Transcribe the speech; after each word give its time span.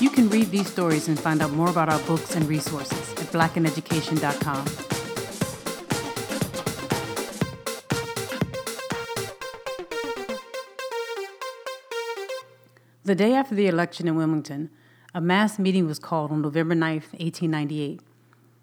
You 0.00 0.08
can 0.08 0.30
read 0.30 0.50
these 0.50 0.66
stories 0.66 1.08
and 1.08 1.20
find 1.20 1.42
out 1.42 1.50
more 1.50 1.68
about 1.68 1.90
our 1.90 1.98
books 2.00 2.34
and 2.34 2.48
resources 2.48 3.12
at 3.12 3.26
blackineducation.com. 3.26 4.64
The 13.04 13.14
day 13.14 13.34
after 13.34 13.54
the 13.54 13.66
election 13.66 14.08
in 14.08 14.16
Wilmington, 14.16 14.70
a 15.14 15.20
mass 15.20 15.58
meeting 15.58 15.86
was 15.86 15.98
called 15.98 16.30
on 16.30 16.40
November 16.40 16.74
9, 16.74 16.94
1898. 16.94 18.00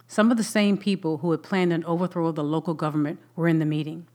Some 0.08 0.32
of 0.32 0.38
the 0.38 0.44
same 0.44 0.76
people 0.76 1.20
who 1.20 1.30
had 1.30 1.44
planned 1.44 1.72
an 1.72 1.86
overthrow 1.86 2.28
of 2.28 2.36
the 2.36 2.44
local 2.44 2.74
government 2.74 3.20
were 3.36 3.48
in 3.48 3.60
the 3.60 3.66
meeting. 3.66 4.08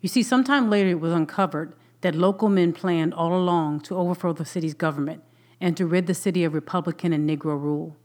You 0.00 0.08
see, 0.08 0.22
sometime 0.22 0.70
later 0.70 0.90
it 0.90 1.00
was 1.00 1.12
uncovered 1.12 1.74
that 2.02 2.14
local 2.14 2.48
men 2.48 2.72
planned 2.72 3.12
all 3.12 3.34
along 3.34 3.80
to 3.80 3.96
overthrow 3.96 4.32
the 4.32 4.44
city's 4.44 4.74
government 4.74 5.24
and 5.60 5.76
to 5.76 5.86
rid 5.86 6.06
the 6.06 6.14
city 6.14 6.44
of 6.44 6.54
Republican 6.54 7.12
and 7.12 7.28
Negro 7.28 7.60
rule. 7.60 7.96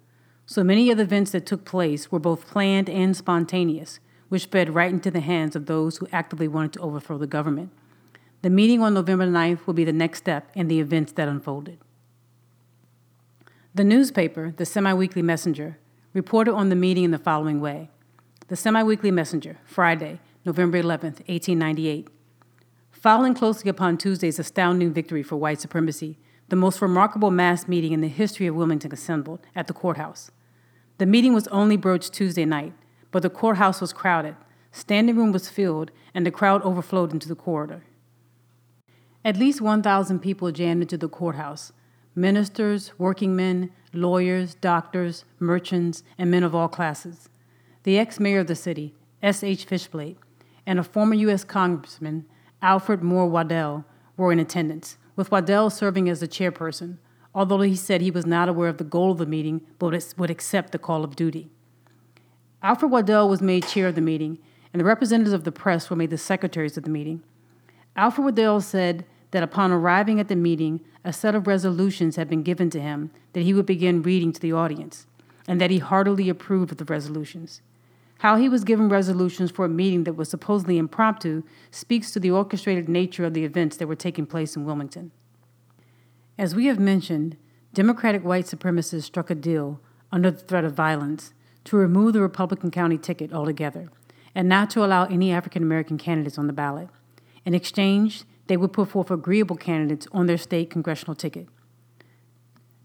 So 0.45 0.63
many 0.63 0.90
of 0.90 0.98
the 0.98 1.03
events 1.03 1.31
that 1.31 1.45
took 1.45 1.66
place 1.66 2.12
were 2.12 2.20
both 2.20 2.48
planned 2.48 2.90
and 2.90 3.16
spontaneous, 3.16 3.99
which 4.30 4.48
fed 4.48 4.73
right 4.73 4.91
into 4.91 5.12
the 5.12 5.20
hands 5.20 5.55
of 5.55 5.66
those 5.66 5.98
who 5.98 6.07
actively 6.12 6.48
wanted 6.48 6.73
to 6.73 6.80
overthrow 6.80 7.17
the 7.17 7.27
government. 7.27 7.71
The 8.41 8.49
meeting 8.49 8.81
on 8.81 8.93
November 8.93 9.27
9th 9.27 9.67
will 9.67 9.73
be 9.73 9.84
the 9.84 9.93
next 9.93 10.20
step 10.20 10.49
in 10.55 10.67
the 10.67 10.80
events 10.80 11.12
that 11.13 11.27
unfolded. 11.27 11.77
The 13.76 13.84
newspaper, 13.84 14.54
the 14.55 14.66
Semi 14.66 14.93
Weekly 14.93 15.21
Messenger, 15.21 15.77
reported 16.13 16.54
on 16.54 16.70
the 16.70 16.76
meeting 16.76 17.04
in 17.04 17.12
the 17.12 17.20
following 17.20 17.59
way 17.62 17.90
The 18.48 18.55
Semi 18.55 18.81
Weekly 18.81 19.12
Messenger, 19.12 19.57
Friday, 19.66 20.20
November 20.45 20.81
11th, 20.81 21.27
1898. 21.27 22.07
Following 22.91 23.34
closely 23.34 23.70
upon 23.70 23.98
Tuesday's 23.98 24.40
astounding 24.40 24.93
victory 24.93 25.21
for 25.21 25.35
white 25.35 25.62
supremacy, 25.62 26.18
the 26.49 26.55
most 26.55 26.81
remarkable 26.81 27.31
mass 27.31 27.67
meeting 27.67 27.91
in 27.91 28.02
the 28.02 28.08
history 28.08 28.48
of 28.48 28.55
Wilmington 28.55 28.91
assembled 28.91 29.40
at 29.55 29.67
the 29.67 29.73
courthouse. 29.73 30.32
The 30.98 31.05
meeting 31.05 31.34
was 31.34 31.48
only 31.48 31.77
broached 31.77 32.13
Tuesday 32.13 32.46
night, 32.46 32.73
but 33.12 33.23
the 33.23 33.29
courthouse 33.29 33.79
was 33.79 33.93
crowded, 33.93 34.35
standing 34.71 35.15
room 35.15 35.32
was 35.32 35.49
filled, 35.49 35.91
and 36.13 36.26
the 36.26 36.32
crowd 36.32 36.62
overflowed 36.63 37.13
into 37.13 37.27
the 37.27 37.35
corridor. 37.35 37.84
At 39.23 39.38
least 39.38 39.62
1,000 39.62 40.20
people 40.20 40.51
jammed 40.51 40.82
into 40.82 40.98
the 40.98 41.10
courthouse, 41.10 41.71
ministers, 42.15 42.93
working 42.98 43.35
men, 43.35 43.71
lawyers, 43.93 44.55
doctors, 44.55 45.26
merchants, 45.40 46.04
and 46.18 46.32
men 46.32 46.43
of 46.43 46.55
all 46.55 46.68
classes. 46.68 47.29
The 47.84 47.98
ex 47.98 48.20
mayor 48.20 48.40
of 48.40 48.48
the 48.48 48.55
city, 48.55 48.95
S.H. 49.21 49.68
Fishblate, 49.68 50.18
and 50.66 50.79
a 50.79 50.84
former 50.84 51.16
U.S. 51.16 51.43
Congressman, 51.43 52.26
Alfred 52.62 53.04
Moore 53.04 53.27
Waddell, 53.27 53.85
were 54.18 54.32
in 54.32 54.40
attendance, 54.40 54.98
with 55.20 55.31
Waddell 55.31 55.70
serving 55.70 56.07
as 56.07 56.21
the 56.21 56.29
chairperson, 56.29 56.98
although 57.35 57.59
he 57.59 57.75
said 57.75 57.99
he 57.99 58.09
was 58.09 58.25
not 58.25 58.48
aware 58.48 58.70
of 58.70 58.77
the 58.77 58.85
goal 58.85 59.12
of 59.12 59.17
the 59.17 59.26
meeting 59.26 59.59
but 59.77 60.13
would 60.15 60.29
accept 60.29 60.71
the 60.71 60.79
call 60.79 61.03
of 61.03 61.17
duty. 61.17 61.49
Alfred 62.63 62.89
Waddell 62.89 63.27
was 63.27 63.41
made 63.41 63.67
chair 63.67 63.87
of 63.87 63.95
the 63.95 64.01
meeting, 64.01 64.38
and 64.72 64.79
the 64.79 64.85
representatives 64.85 65.34
of 65.34 65.44
the 65.44 65.51
press 65.51 65.89
were 65.89 65.97
made 65.97 66.09
the 66.09 66.17
secretaries 66.17 66.78
of 66.78 66.85
the 66.85 66.89
meeting. 66.89 67.22
Alfred 67.97 68.23
Waddell 68.23 68.61
said 68.61 69.03
that 69.31 69.44
upon 69.44 69.73
arriving 69.73 70.22
at 70.22 70.29
the 70.29 70.38
meeting, 70.38 70.79
a 71.03 71.11
set 71.11 71.35
of 71.35 71.47
resolutions 71.47 72.16
had 72.16 72.29
been 72.29 72.41
given 72.41 72.69
to 72.69 72.79
him 72.79 73.11
that 73.33 73.44
he 73.44 73.53
would 73.53 73.66
begin 73.66 74.01
reading 74.01 74.31
to 74.31 74.39
the 74.39 74.53
audience, 74.53 75.06
and 75.50 75.59
that 75.59 75.69
he 75.69 75.79
heartily 75.79 76.29
approved 76.29 76.72
of 76.72 76.78
the 76.78 76.85
resolutions. 76.85 77.61
How 78.19 78.35
he 78.35 78.50
was 78.50 78.66
given 78.66 78.89
resolutions 78.89 79.50
for 79.50 79.63
a 79.63 79.69
meeting 79.69 80.03
that 80.03 80.16
was 80.17 80.29
supposedly 80.29 80.78
impromptu 80.78 81.44
speaks 81.72 82.12
to 82.12 82.19
the 82.19 82.31
orchestrated 82.31 82.89
nature 82.89 83.23
of 83.23 83.34
the 83.34 83.45
events 83.45 83.78
that 83.78 83.88
were 83.88 83.95
taking 83.95 84.25
place 84.25 84.57
in 84.57 84.66
Wilmington. 84.66 85.11
As 86.38 86.53
we 86.53 86.66
have 86.66 86.79
mentioned, 86.79 87.38
Democratic 87.73 88.25
white 88.25 88.45
supremacists 88.45 89.03
struck 89.03 89.29
a 89.29 89.35
deal, 89.35 89.79
under 90.11 90.31
the 90.31 90.39
threat 90.39 90.66
of 90.66 90.73
violence, 90.73 91.34
to 91.63 91.78
remove 91.78 92.11
the 92.11 92.22
Republican 92.22 92.72
County 92.72 92.97
ticket 92.97 93.31
altogether, 93.31 93.89
and 94.35 94.49
not 94.49 94.69
to 94.71 94.83
allow 94.83 95.05
any 95.05 95.31
African 95.31 95.63
American 95.63 95.97
candidates 95.97 96.38
on 96.38 96.47
the 96.47 96.53
ballot. 96.53 96.89
In 97.45 97.53
exchange, 97.53 98.25
they 98.47 98.57
would 98.57 98.73
put 98.73 98.89
forth 98.89 99.11
agreeable 99.11 99.55
candidates 99.55 100.07
on 100.11 100.25
their 100.25 100.38
state 100.38 100.69
congressional 100.69 101.15
ticket. 101.15 101.47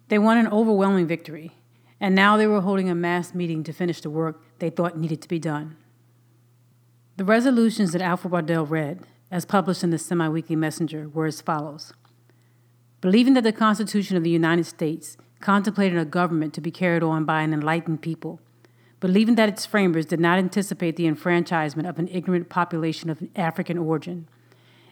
They 0.09 0.19
won 0.19 0.37
an 0.37 0.47
overwhelming 0.47 1.09
victory, 1.09 1.53
and 2.01 2.15
now 2.15 2.37
they 2.37 2.47
were 2.47 2.61
holding 2.61 2.89
a 2.89 2.95
mass 2.95 3.35
meeting 3.35 3.63
to 3.65 3.73
finish 3.73 4.01
the 4.01 4.11
work 4.11 4.43
they 4.59 4.71
thought 4.71 4.99
needed 4.99 5.23
to 5.23 5.29
be 5.29 5.39
done. 5.39 5.77
The 7.17 7.25
resolutions 7.25 7.93
that 7.93 8.03
Alfred 8.03 8.33
Waddell 8.33 8.67
read, 8.67 9.07
as 9.31 9.45
published 9.45 9.85
in 9.85 9.91
the 9.91 9.99
Semi 9.99 10.29
Weekly 10.29 10.57
Messenger, 10.57 11.09
were 11.09 11.27
as 11.27 11.41
follows 11.41 11.93
Believing 13.01 13.35
that 13.35 13.45
the 13.45 13.53
Constitution 13.53 14.17
of 14.17 14.25
the 14.25 14.31
United 14.31 14.65
States 14.65 15.19
contemplated 15.41 15.99
a 15.99 16.07
government 16.07 16.55
to 16.55 16.63
be 16.63 16.71
carried 16.71 17.03
on 17.03 17.27
by 17.27 17.43
an 17.43 17.53
enlightened 17.53 18.01
people, 18.01 18.41
believing 18.99 19.35
that 19.35 19.49
its 19.51 19.67
framers 19.67 20.07
did 20.07 20.19
not 20.19 20.39
anticipate 20.39 20.97
the 20.97 21.07
enfranchisement 21.07 21.87
of 21.87 21.99
an 21.99 22.09
ignorant 22.09 22.49
population 22.49 23.11
of 23.11 23.23
African 23.37 23.77
origin, 23.77 24.27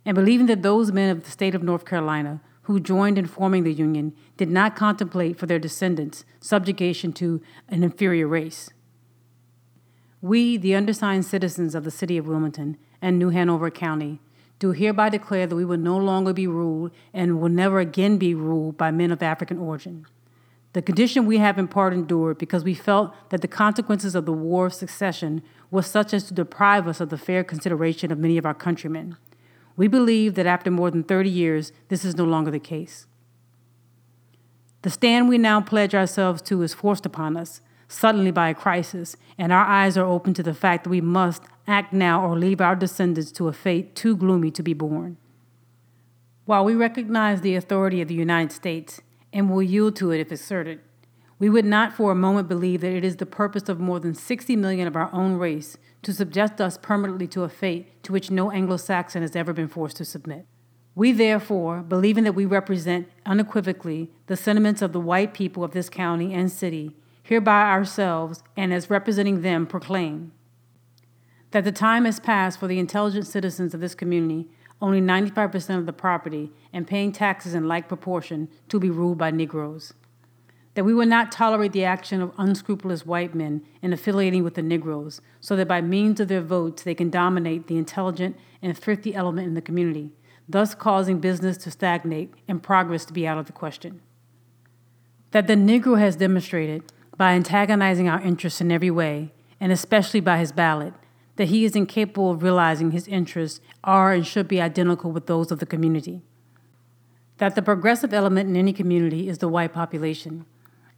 and 0.05 0.15
believing 0.15 0.45
that 0.47 0.63
those 0.63 0.93
men 0.93 1.09
of 1.09 1.25
the 1.25 1.31
state 1.31 1.55
of 1.55 1.63
North 1.63 1.87
Carolina 1.87 2.43
who 2.63 2.79
joined 2.79 3.19
in 3.19 3.27
forming 3.27 3.65
the 3.65 3.73
Union 3.73 4.15
did 4.37 4.49
not 4.49 4.77
contemplate 4.77 5.39
for 5.39 5.47
their 5.47 5.59
descendants 5.59 6.25
subjugation 6.41 7.13
to 7.13 7.43
an 7.69 7.83
inferior 7.83 8.27
race. 8.27 8.71
We, 10.21 10.57
the 10.57 10.77
undersigned 10.77 11.25
citizens 11.25 11.75
of 11.75 11.83
the 11.83 11.91
city 11.91 12.17
of 12.17 12.29
Wilmington 12.29 12.77
and 13.01 13.19
New 13.19 13.31
Hanover 13.31 13.71
County, 13.71 14.21
do 14.61 14.71
hereby 14.71 15.09
declare 15.09 15.49
that 15.49 15.57
we 15.57 15.65
will 15.65 15.77
no 15.77 15.97
longer 15.97 16.33
be 16.33 16.47
ruled 16.47 16.93
and 17.13 17.41
will 17.41 17.49
never 17.49 17.81
again 17.81 18.17
be 18.17 18.33
ruled 18.33 18.77
by 18.77 18.93
men 18.93 19.11
of 19.11 19.21
African 19.21 19.59
origin. 19.59 20.07
The 20.73 20.83
condition 20.83 21.27
we 21.27 21.39
have 21.39 21.59
in 21.59 21.67
part 21.67 21.93
endured 21.93 22.39
because 22.39 22.63
we 22.63 22.75
felt 22.75 23.13
that 23.31 23.41
the 23.41 23.49
consequences 23.49 24.15
of 24.15 24.25
the 24.25 24.33
War 24.33 24.67
of 24.67 24.75
Secession 24.75 25.43
were 25.73 25.83
such 25.83 26.15
as 26.15 26.25
to 26.25 26.35
deprive 26.35 26.87
us 26.87 27.01
of 27.01 27.11
the 27.11 27.19
fair 27.19 27.43
consideration 27.43 28.13
of 28.13 28.19
many 28.19 28.39
of 28.39 28.47
our 28.47 28.55
countrymen. 28.55 29.17
We 29.83 29.89
believe 29.89 30.37
that 30.37 30.47
after 30.47 30.71
more 30.71 30.93
than 30.93 31.03
30 31.03 31.29
years, 31.29 31.73
this 31.89 32.05
is 32.05 32.17
no 32.17 32.23
longer 32.23 32.53
the 32.53 32.61
case. 32.61 33.09
The 34.83 34.91
stand 34.91 35.29
we 35.29 35.39
now 35.39 35.61
pledge 35.61 35.93
ourselves 35.93 36.41
to 36.43 36.63
is 36.63 36.73
forced 36.73 37.05
upon 37.05 37.37
us 37.37 37.63
suddenly 37.89 38.31
by 38.31 38.49
a 38.49 38.55
crisis, 38.55 39.17
and 39.37 39.53
our 39.53 39.65
eyes 39.65 39.99
are 39.99 40.05
open 40.05 40.35
to 40.35 40.43
the 40.45 40.55
fact 40.55 40.85
that 40.85 40.91
we 40.91 41.01
must 41.01 41.43
act 41.67 41.93
now 41.93 42.25
or 42.25 42.39
leave 42.39 42.61
our 42.61 42.77
descendants 42.77 43.33
to 43.33 43.49
a 43.49 43.53
fate 43.53 43.97
too 43.97 44.17
gloomy 44.17 44.53
to 44.53 44.63
be 44.63 44.73
borne. 44.73 45.17
While 46.45 46.65
we 46.65 46.77
recognize 46.77 47.41
the 47.41 47.57
authority 47.57 48.01
of 48.01 48.07
the 48.07 48.15
United 48.15 48.53
States 48.53 49.01
and 49.33 49.51
will 49.51 49.65
yield 49.65 49.97
to 49.97 50.13
it 50.13 50.21
if 50.21 50.31
asserted, 50.31 50.79
we 51.43 51.51
would 51.51 51.65
not 51.65 51.93
for 51.93 52.13
a 52.13 52.15
moment 52.15 52.47
believe 52.47 52.83
that 52.83 52.93
it 52.93 53.05
is 53.05 53.17
the 53.17 53.27
purpose 53.27 53.69
of 53.69 53.81
more 53.81 53.99
than 53.99 54.15
60 54.15 54.55
million 54.55 54.87
of 54.87 54.95
our 54.95 55.13
own 55.13 55.35
race 55.35 55.77
to 56.03 56.15
subject 56.15 56.61
us 56.61 56.79
permanently 56.79 57.27
to 57.27 57.43
a 57.43 57.49
fate 57.49 58.01
to 58.05 58.13
which 58.13 58.31
no 58.31 58.53
Anglo 58.53 58.77
Saxon 58.77 59.23
has 59.23 59.35
ever 59.35 59.53
been 59.53 59.67
forced 59.67 59.97
to 59.97 60.05
submit. 60.05 60.47
We, 60.95 61.11
therefore, 61.11 61.81
believing 61.81 62.23
that 62.23 62.37
we 62.37 62.47
represent 62.47 63.11
unequivocally 63.27 64.09
the 64.29 64.37
sentiments 64.37 64.83
of 64.83 64.93
the 64.93 65.01
white 65.01 65.35
people 65.35 65.65
of 65.65 65.73
this 65.73 65.89
county 65.89 66.33
and 66.33 66.49
city, 66.49 66.95
hereby 67.25 67.63
ourselves, 67.63 68.45
and 68.57 68.73
as 68.73 68.89
representing 68.89 69.43
them, 69.43 69.67
proclaim 69.67 70.31
that 71.51 71.65
the 71.65 71.73
time 71.73 72.05
has 72.05 72.21
passed 72.21 72.61
for 72.61 72.69
the 72.69 72.79
intelligent 72.79 73.27
citizens 73.27 73.75
of 73.75 73.81
this 73.81 73.97
community, 73.97 74.49
owning 74.81 75.07
95% 75.07 75.77
of 75.77 75.87
the 75.87 75.93
property 75.93 76.53
and 76.73 76.87
paying 76.87 77.11
taxes 77.11 77.53
in 77.53 77.67
like 77.67 77.89
proportion, 77.89 78.49
to 78.69 78.79
be 78.79 78.91
ruled 78.91 79.19
by 79.19 79.33
Negroes 79.33 79.93
that 80.75 80.85
we 80.85 80.95
will 80.95 81.07
not 81.07 81.31
tolerate 81.31 81.73
the 81.73 81.85
action 81.85 82.23
of 82.23 82.33
unscrupulous 82.39 83.05
white 83.05 83.35
men 83.35 83.63
in 83.83 83.93
affiliating 83.93 84.43
with 84.43 84.55
the 84.55 84.63
Negroes, 84.63 85.21
so 85.41 85.55
that 85.57 85.69
by 85.69 85.81
means 85.81 86.19
of 86.19 86.29
their 86.29 86.41
votes 86.41 86.83
they 86.83 86.95
can 86.95 87.11
dominate 87.11 87.67
the 87.67 87.77
intelligent 87.77 88.37
and 88.63 88.77
thrifty 88.77 89.15
element 89.15 89.47
in 89.47 89.55
the 89.55 89.61
community, 89.61 90.13
thus 90.49 90.75
causing 90.75 91.19
business 91.19 91.59
to 91.59 91.71
stagnate 91.71 92.33
and 92.49 92.63
progress 92.63 93.05
to 93.05 93.13
be 93.13 93.27
out 93.27 93.39
of 93.39 93.47
the 93.47 93.53
question. 93.53 94.01
That 95.33 95.47
the 95.47 95.55
Negro 95.55 95.99
has 95.99 96.17
demonstrated, 96.17 96.85
by 97.17 97.33
antagonizing 97.33 98.09
our 98.09 98.21
interests 98.23 98.61
in 98.61 98.73
every 98.73 98.91
way, 98.91 99.33
and 99.61 99.71
especially 99.71 100.21
by 100.21 100.39
his 100.39 100.53
ballot, 100.53 100.95
that 101.37 101.49
he 101.49 101.65
is 101.65 101.77
incapable 101.77 102.31
of 102.31 102.43
realizing 102.43 102.91
his 102.91 103.09
interests 103.09 103.61
are 103.85 104.13
and 104.13 104.27
should 104.27 104.49
be 104.49 104.61
identical 104.61 105.13
with 105.13 105.27
those 105.27 105.51
of 105.51 105.59
the 105.59 105.67
community. 105.67 106.23
That 107.39 107.55
the 107.55 107.63
progressive 107.63 108.15
element 108.15 108.49
in 108.49 108.57
any 108.57 108.73
community 108.73 109.29
is 109.29 109.39
the 109.39 109.49
white 109.49 109.73
population 109.73 110.47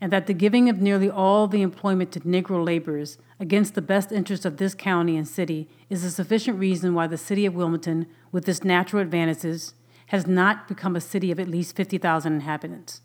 and 0.04 0.12
that 0.12 0.26
the 0.26 0.34
giving 0.34 0.68
of 0.68 0.82
nearly 0.82 1.08
all 1.08 1.48
the 1.48 1.62
employment 1.62 2.12
to 2.12 2.20
Negro 2.20 2.62
laborers 2.62 3.16
against 3.40 3.74
the 3.74 3.80
best 3.80 4.12
interests 4.12 4.44
of 4.44 4.58
this 4.58 4.74
county 4.74 5.16
and 5.16 5.26
city 5.26 5.66
is 5.88 6.04
a 6.04 6.10
sufficient 6.10 6.58
reason 6.58 6.92
why 6.92 7.06
the 7.06 7.16
city 7.16 7.46
of 7.46 7.54
Wilmington, 7.54 8.06
with 8.30 8.46
its 8.46 8.62
natural 8.62 9.00
advantages, 9.00 9.72
has 10.08 10.26
not 10.26 10.68
become 10.68 10.94
a 10.94 11.00
city 11.00 11.30
of 11.30 11.40
at 11.40 11.48
least 11.48 11.74
50,000 11.74 12.34
inhabitants. 12.34 13.00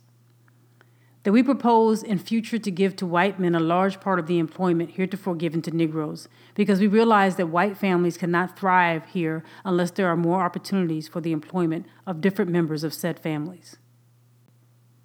That 1.24 1.32
we 1.32 1.42
propose 1.42 2.04
in 2.04 2.20
future 2.20 2.60
to 2.60 2.70
give 2.70 2.98
to 2.98 3.06
white 3.06 3.40
men 3.40 3.56
a 3.56 3.62
large 3.62 4.02
part 4.02 4.20
of 4.20 4.28
the 4.28 4.38
employment 4.38 4.92
heretofore 4.92 5.36
given 5.36 5.62
to 5.62 5.72
Negroes, 5.72 6.28
because 6.54 6.82
we 6.82 6.88
realize 6.88 7.38
that 7.38 7.48
white 7.48 7.78
families 7.78 8.18
cannot 8.18 8.60
thrive 8.60 9.06
here 9.14 9.46
unless 9.64 9.92
there 9.92 10.10
are 10.10 10.18
more 10.18 10.42
opportunities 10.42 11.08
for 11.08 11.22
the 11.22 11.32
employment 11.32 11.86
of 12.06 12.20
different 12.20 12.52
members 12.52 12.84
of 12.84 12.94
said 12.94 13.22
families 13.22 13.78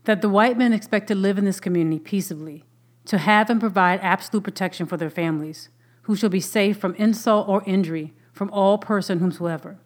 That 0.04 0.22
the 0.22 0.28
white 0.28 0.58
men 0.58 0.72
expect 0.72 1.08
to 1.08 1.14
live 1.14 1.38
in 1.38 1.44
this 1.44 1.60
community 1.60 1.98
peaceably, 1.98 2.64
to 3.06 3.18
have 3.18 3.50
and 3.50 3.60
provide 3.60 4.00
absolute 4.00 4.44
protection 4.44 4.86
for 4.86 4.96
their 4.96 5.10
families, 5.10 5.68
who 6.02 6.16
shall 6.16 6.30
be 6.30 6.40
safe 6.40 6.76
from 6.78 6.94
insult 6.96 7.48
or 7.48 7.62
injury 7.64 8.12
from 8.32 8.50
all 8.50 8.78
person 8.78 9.20
whomsoever. 9.20 9.78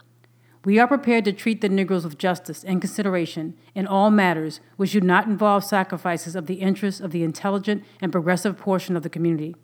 We 0.65 0.79
are 0.79 0.89
prepared 0.89 1.25
to 1.25 1.33
treat 1.33 1.61
the 1.61 1.69
Negroes 1.69 2.05
with 2.05 2.19
justice 2.19 2.65
and 2.65 2.81
consideration 2.81 3.57
in 3.75 3.87
all 3.87 4.11
matters 4.11 4.61
which 4.77 4.93
do 4.93 5.01
not 5.01 5.27
involve 5.27 5.65
sacrifices 5.65 6.35
of 6.35 6.47
the 6.47 6.55
interests 6.55 7.01
of 7.01 7.13
the 7.13 7.23
intelligent 7.23 7.85
and 8.01 8.11
progressive 8.11 8.59
portion 8.59 8.97
of 8.97 9.03
the 9.03 9.09
community, 9.09 9.55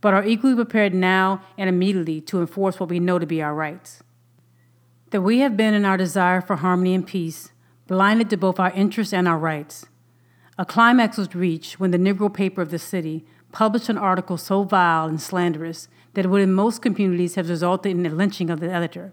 but 0.00 0.12
are 0.12 0.24
equally 0.24 0.54
prepared 0.54 0.92
now 0.92 1.42
and 1.56 1.68
immediately 1.68 2.20
to 2.20 2.40
enforce 2.40 2.78
what 2.78 2.90
we 2.90 3.00
know 3.00 3.18
to 3.18 3.26
be 3.26 3.40
our 3.40 3.54
rights. 3.54 4.02
That 5.10 5.22
we 5.22 5.38
have 5.38 5.56
been 5.56 5.72
in 5.72 5.86
our 5.86 5.96
desire 5.96 6.40
for 6.42 6.56
harmony 6.56 6.94
and 6.94 7.06
peace 7.06 7.52
blinded 7.86 8.28
to 8.30 8.36
both 8.36 8.60
our 8.60 8.70
interests 8.72 9.14
and 9.14 9.26
our 9.26 9.38
rights. 9.38 9.86
A 10.56 10.64
climax 10.64 11.16
was 11.16 11.34
reached 11.34 11.80
when 11.80 11.90
the 11.90 11.98
Negro 11.98 12.32
paper 12.32 12.62
of 12.62 12.70
the 12.70 12.78
city 12.78 13.24
published 13.50 13.88
an 13.88 13.98
article 13.98 14.36
so 14.36 14.62
vile 14.62 15.08
and 15.08 15.20
slanderous 15.20 15.88
that 16.14 16.24
it 16.24 16.28
would 16.28 16.42
in 16.42 16.52
most 16.52 16.80
communities 16.80 17.34
have 17.34 17.48
resulted 17.48 17.90
in 17.90 18.04
the 18.04 18.10
lynching 18.10 18.50
of 18.50 18.60
the 18.60 18.70
editor. 18.70 19.12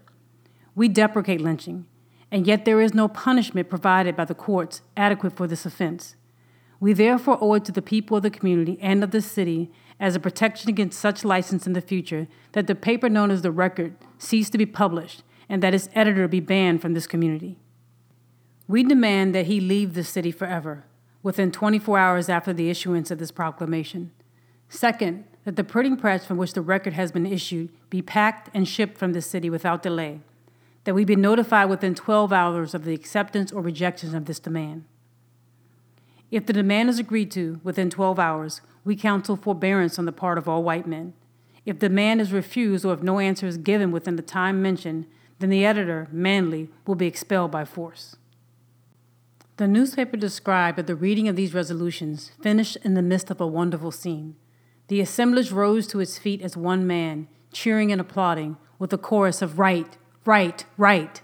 We 0.76 0.88
deprecate 0.88 1.40
lynching, 1.40 1.86
and 2.30 2.46
yet 2.46 2.64
there 2.64 2.80
is 2.80 2.94
no 2.94 3.08
punishment 3.08 3.68
provided 3.68 4.16
by 4.16 4.24
the 4.24 4.34
courts 4.34 4.82
adequate 4.96 5.36
for 5.36 5.48
this 5.48 5.66
offense. 5.66 6.14
We 6.78 6.92
therefore 6.92 7.38
owe 7.40 7.54
it 7.54 7.64
to 7.66 7.72
the 7.72 7.82
people 7.82 8.16
of 8.16 8.22
the 8.22 8.30
community 8.30 8.78
and 8.80 9.02
of 9.02 9.10
the 9.10 9.20
city 9.20 9.70
as 9.98 10.16
a 10.16 10.20
protection 10.20 10.68
against 10.70 10.98
such 10.98 11.24
license 11.24 11.66
in 11.66 11.72
the 11.72 11.80
future 11.80 12.26
that 12.52 12.66
the 12.66 12.74
paper 12.74 13.08
known 13.08 13.30
as 13.30 13.42
the 13.42 13.52
Record 13.52 13.94
cease 14.18 14.50
to 14.50 14.58
be 14.58 14.66
published 14.66 15.22
and 15.48 15.62
that 15.62 15.74
its 15.74 15.88
editor 15.94 16.26
be 16.26 16.40
banned 16.40 16.82
from 16.82 16.94
this 16.94 17.06
community. 17.06 17.58
We 18.66 18.82
demand 18.82 19.34
that 19.34 19.46
he 19.46 19.60
leave 19.60 19.94
the 19.94 20.02
city 20.02 20.32
forever, 20.32 20.84
within 21.22 21.52
24 21.52 21.98
hours 21.98 22.28
after 22.28 22.52
the 22.52 22.70
issuance 22.70 23.10
of 23.10 23.18
this 23.18 23.30
proclamation. 23.30 24.10
Second, 24.68 25.24
that 25.44 25.56
the 25.56 25.64
printing 25.64 25.96
press 25.96 26.24
from 26.24 26.36
which 26.36 26.52
the 26.52 26.60
record 26.60 26.92
has 26.92 27.12
been 27.12 27.26
issued 27.26 27.70
be 27.90 28.00
packed 28.00 28.48
and 28.54 28.66
shipped 28.66 28.96
from 28.96 29.12
this 29.12 29.26
city 29.26 29.50
without 29.50 29.82
delay, 29.82 30.20
that 30.84 30.94
we 30.94 31.04
be 31.04 31.16
notified 31.16 31.68
within 31.68 31.94
12 31.94 32.32
hours 32.32 32.74
of 32.74 32.84
the 32.84 32.94
acceptance 32.94 33.52
or 33.52 33.60
rejection 33.60 34.14
of 34.14 34.26
this 34.26 34.38
demand. 34.38 34.84
If 36.30 36.46
the 36.46 36.52
demand 36.52 36.88
is 36.88 36.98
agreed 36.98 37.30
to 37.32 37.60
within 37.62 37.90
12 37.90 38.18
hours, 38.18 38.62
we 38.84 38.96
counsel 38.96 39.36
forbearance 39.36 39.98
on 39.98 40.06
the 40.06 40.12
part 40.12 40.38
of 40.38 40.48
all 40.48 40.62
white 40.62 40.86
men. 40.86 41.12
If 41.64 41.78
the 41.78 41.88
demand 41.88 42.20
is 42.20 42.32
refused 42.32 42.84
or 42.84 42.94
if 42.94 43.02
no 43.02 43.18
answer 43.18 43.46
is 43.46 43.58
given 43.58 43.92
within 43.92 44.16
the 44.16 44.22
time 44.22 44.62
mentioned, 44.62 45.06
then 45.38 45.50
the 45.50 45.66
editor, 45.66 46.08
Manly, 46.10 46.70
will 46.86 46.94
be 46.94 47.06
expelled 47.06 47.50
by 47.50 47.64
force. 47.64 48.16
The 49.58 49.68
newspaper 49.68 50.16
described 50.16 50.78
that 50.78 50.86
the 50.86 50.94
reading 50.96 51.28
of 51.28 51.36
these 51.36 51.52
resolutions 51.52 52.32
finished 52.40 52.76
in 52.82 52.94
the 52.94 53.02
midst 53.02 53.30
of 53.30 53.40
a 53.40 53.46
wonderful 53.46 53.90
scene. 53.90 54.36
The 54.88 55.00
assemblage 55.00 55.52
rose 55.52 55.86
to 55.88 56.00
its 56.00 56.18
feet 56.18 56.40
as 56.40 56.56
one 56.56 56.86
man, 56.86 57.28
cheering 57.52 57.92
and 57.92 58.00
applauding, 58.00 58.56
with 58.78 58.92
a 58.92 58.98
chorus 58.98 59.42
of 59.42 59.58
right, 59.58 59.96
right, 60.24 60.64
right. 60.78 61.20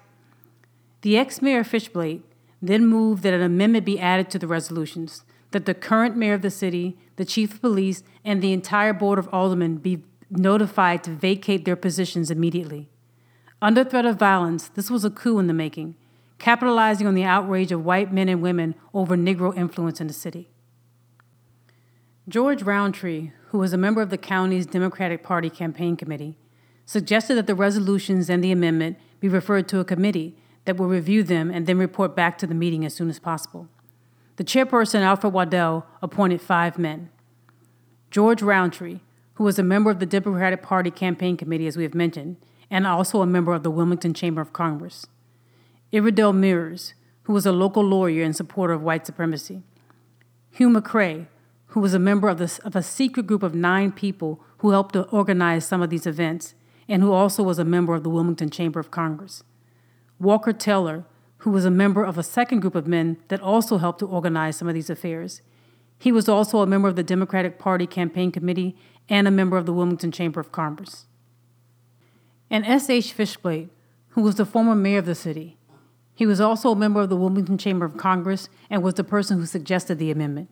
The 1.00 1.16
ex 1.16 1.40
mayor 1.40 1.64
Fishblate 1.64 2.22
then 2.60 2.86
moved 2.86 3.22
that 3.22 3.34
an 3.34 3.42
amendment 3.42 3.86
be 3.86 3.98
added 3.98 4.30
to 4.30 4.38
the 4.38 4.46
resolutions, 4.46 5.24
that 5.52 5.64
the 5.64 5.74
current 5.74 6.16
mayor 6.16 6.34
of 6.34 6.42
the 6.42 6.50
city, 6.50 6.98
the 7.16 7.24
chief 7.24 7.54
of 7.54 7.60
police, 7.62 8.02
and 8.24 8.42
the 8.42 8.52
entire 8.52 8.92
board 8.92 9.18
of 9.18 9.28
aldermen 9.32 9.76
be 9.76 10.04
notified 10.30 11.02
to 11.04 11.10
vacate 11.10 11.64
their 11.64 11.76
positions 11.76 12.30
immediately. 12.30 12.90
Under 13.62 13.84
threat 13.84 14.04
of 14.04 14.16
violence, 14.16 14.68
this 14.68 14.90
was 14.90 15.04
a 15.04 15.10
coup 15.10 15.38
in 15.38 15.46
the 15.46 15.54
making, 15.54 15.96
capitalizing 16.38 17.06
on 17.06 17.14
the 17.14 17.24
outrage 17.24 17.72
of 17.72 17.84
white 17.84 18.12
men 18.12 18.28
and 18.28 18.40
women 18.40 18.74
over 18.94 19.16
Negro 19.16 19.56
influence 19.56 20.00
in 20.00 20.06
the 20.06 20.12
city. 20.12 20.48
George 22.28 22.62
Rountree, 22.62 23.32
who 23.46 23.58
was 23.58 23.72
a 23.72 23.78
member 23.78 24.02
of 24.02 24.10
the 24.10 24.18
county's 24.18 24.66
Democratic 24.66 25.22
Party 25.22 25.50
campaign 25.50 25.96
committee, 25.96 26.36
suggested 26.84 27.34
that 27.34 27.46
the 27.46 27.54
resolutions 27.54 28.28
and 28.30 28.42
the 28.42 28.52
amendment 28.52 28.98
be 29.20 29.28
referred 29.28 29.68
to 29.68 29.80
a 29.80 29.84
committee 29.84 30.36
that 30.64 30.76
will 30.76 30.88
review 30.88 31.22
them 31.22 31.50
and 31.50 31.66
then 31.66 31.78
report 31.78 32.14
back 32.14 32.36
to 32.38 32.46
the 32.46 32.54
meeting 32.54 32.84
as 32.84 32.94
soon 32.94 33.08
as 33.08 33.18
possible. 33.18 33.68
The 34.36 34.44
chairperson, 34.44 35.00
Alfred 35.00 35.32
Waddell, 35.32 35.86
appointed 36.02 36.40
five 36.40 36.78
men. 36.78 37.10
George 38.10 38.42
Rountree, 38.42 39.00
who 39.34 39.44
was 39.44 39.58
a 39.58 39.62
member 39.62 39.90
of 39.90 39.98
the 39.98 40.06
Democratic 40.06 40.62
Party 40.62 40.90
campaign 40.90 41.36
committee, 41.36 41.66
as 41.66 41.76
we 41.76 41.82
have 41.82 41.94
mentioned, 41.94 42.36
and 42.70 42.86
also 42.86 43.22
a 43.22 43.26
member 43.26 43.54
of 43.54 43.62
the 43.62 43.70
Wilmington 43.70 44.14
Chamber 44.14 44.40
of 44.40 44.52
Congress. 44.52 45.06
Iredell 45.92 46.34
Mears, 46.34 46.94
who 47.22 47.32
was 47.32 47.46
a 47.46 47.52
local 47.52 47.82
lawyer 47.82 48.22
and 48.22 48.36
supporter 48.36 48.74
of 48.74 48.82
white 48.82 49.06
supremacy. 49.06 49.62
Hugh 50.50 50.68
MacRae, 50.68 51.26
who 51.68 51.80
was 51.80 51.94
a 51.94 51.98
member 51.98 52.28
of, 52.28 52.38
this, 52.38 52.58
of 52.60 52.74
a 52.74 52.82
secret 52.82 53.26
group 53.26 53.42
of 53.42 53.54
nine 53.54 53.92
people 53.92 54.40
who 54.58 54.70
helped 54.70 54.94
to 54.94 55.04
organize 55.04 55.64
some 55.64 55.82
of 55.82 55.90
these 55.90 56.06
events, 56.06 56.54
and 56.88 57.02
who 57.02 57.12
also 57.12 57.42
was 57.42 57.58
a 57.58 57.64
member 57.64 57.94
of 57.94 58.02
the 58.02 58.10
Wilmington 58.10 58.50
Chamber 58.50 58.80
of 58.80 58.90
Congress. 58.90 59.42
Walker 60.18 60.52
Taylor, 60.52 61.04
who 61.38 61.50
was 61.50 61.64
a 61.64 61.70
member 61.70 62.02
of 62.02 62.18
a 62.18 62.22
second 62.22 62.60
group 62.60 62.74
of 62.74 62.86
men 62.86 63.18
that 63.28 63.40
also 63.40 63.78
helped 63.78 64.00
to 64.00 64.06
organize 64.06 64.56
some 64.56 64.68
of 64.68 64.74
these 64.74 64.90
affairs. 64.90 65.42
He 65.98 66.10
was 66.10 66.28
also 66.28 66.60
a 66.60 66.66
member 66.66 66.88
of 66.88 66.96
the 66.96 67.02
Democratic 67.02 67.58
Party 67.58 67.86
Campaign 67.86 68.32
Committee 68.32 68.76
and 69.08 69.28
a 69.28 69.30
member 69.30 69.56
of 69.56 69.66
the 69.66 69.72
Wilmington 69.72 70.12
Chamber 70.12 70.40
of 70.40 70.50
Commerce. 70.50 71.06
And 72.50 72.64
S.H. 72.64 73.16
Fishblate, 73.16 73.68
who 74.10 74.22
was 74.22 74.36
the 74.36 74.46
former 74.46 74.74
mayor 74.74 74.98
of 74.98 75.06
the 75.06 75.14
city. 75.14 75.57
He 76.18 76.26
was 76.26 76.40
also 76.40 76.72
a 76.72 76.76
member 76.76 77.00
of 77.00 77.10
the 77.10 77.16
Wilmington 77.16 77.58
Chamber 77.58 77.84
of 77.84 77.96
Congress 77.96 78.48
and 78.68 78.82
was 78.82 78.94
the 78.94 79.04
person 79.04 79.38
who 79.38 79.46
suggested 79.46 80.00
the 80.00 80.10
amendment. 80.10 80.50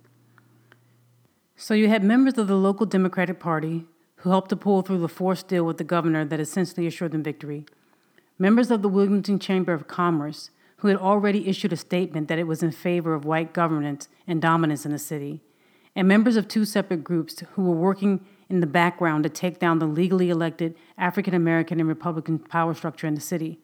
So 1.56 1.74
you 1.74 1.88
had 1.88 2.04
members 2.04 2.38
of 2.38 2.46
the 2.46 2.54
local 2.54 2.86
Democratic 2.86 3.40
Party 3.40 3.84
who 4.18 4.30
helped 4.30 4.50
to 4.50 4.56
pull 4.56 4.82
through 4.82 5.00
the 5.00 5.08
forced 5.08 5.48
deal 5.48 5.64
with 5.64 5.78
the 5.78 5.82
governor 5.82 6.24
that 6.24 6.38
essentially 6.38 6.86
assured 6.86 7.10
them 7.10 7.24
victory. 7.24 7.66
Members 8.38 8.70
of 8.70 8.82
the 8.82 8.88
Wilmington 8.88 9.40
Chamber 9.40 9.72
of 9.72 9.88
Commerce 9.88 10.50
who 10.76 10.86
had 10.86 10.98
already 10.98 11.48
issued 11.48 11.72
a 11.72 11.76
statement 11.76 12.28
that 12.28 12.38
it 12.38 12.46
was 12.46 12.62
in 12.62 12.70
favor 12.70 13.12
of 13.12 13.24
white 13.24 13.52
governance 13.52 14.08
and 14.24 14.40
dominance 14.40 14.86
in 14.86 14.92
the 14.92 15.00
city, 15.00 15.40
and 15.96 16.06
members 16.06 16.36
of 16.36 16.46
two 16.46 16.64
separate 16.64 17.02
groups 17.02 17.42
who 17.54 17.64
were 17.64 17.74
working 17.74 18.24
in 18.48 18.60
the 18.60 18.68
background 18.68 19.24
to 19.24 19.28
take 19.28 19.58
down 19.58 19.80
the 19.80 19.86
legally 19.86 20.30
elected 20.30 20.76
African 20.96 21.34
American 21.34 21.80
and 21.80 21.88
Republican 21.88 22.38
power 22.38 22.72
structure 22.72 23.08
in 23.08 23.16
the 23.16 23.20
city, 23.20 23.58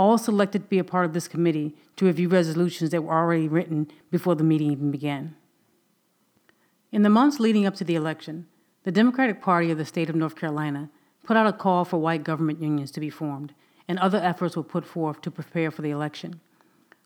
all 0.00 0.16
selected 0.16 0.62
to 0.62 0.68
be 0.68 0.78
a 0.78 0.84
part 0.84 1.04
of 1.04 1.12
this 1.12 1.28
committee 1.28 1.74
to 1.96 2.06
review 2.06 2.26
resolutions 2.26 2.88
that 2.88 3.04
were 3.04 3.12
already 3.12 3.46
written 3.46 3.86
before 4.10 4.34
the 4.34 4.42
meeting 4.42 4.70
even 4.70 4.90
began. 4.90 5.36
In 6.90 7.02
the 7.02 7.10
months 7.10 7.38
leading 7.38 7.66
up 7.66 7.74
to 7.74 7.84
the 7.84 7.96
election, 7.96 8.46
the 8.84 8.90
Democratic 8.90 9.42
Party 9.42 9.70
of 9.70 9.76
the 9.76 9.84
state 9.84 10.08
of 10.08 10.16
North 10.16 10.36
Carolina 10.36 10.88
put 11.22 11.36
out 11.36 11.46
a 11.46 11.52
call 11.52 11.84
for 11.84 11.98
white 11.98 12.24
government 12.24 12.62
unions 12.62 12.90
to 12.92 13.00
be 13.00 13.10
formed 13.10 13.52
and 13.86 13.98
other 13.98 14.16
efforts 14.16 14.56
were 14.56 14.62
put 14.62 14.86
forth 14.86 15.20
to 15.20 15.30
prepare 15.30 15.70
for 15.70 15.82
the 15.82 15.90
election. 15.90 16.40